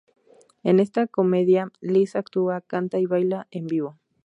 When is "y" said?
2.97-3.05